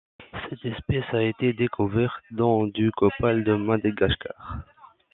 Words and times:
Cette 0.49 0.65
espèce 0.65 1.05
a 1.13 1.21
été 1.21 1.53
découverte 1.53 2.23
dans 2.31 2.65
du 2.65 2.89
copal 2.91 3.43
de 3.43 3.53
Madagascar. 3.55 4.57